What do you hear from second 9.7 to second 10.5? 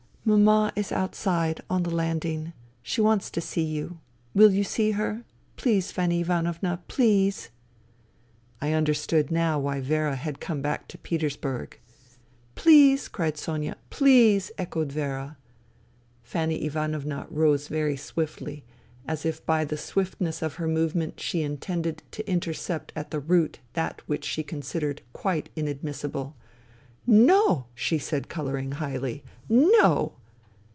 Vera had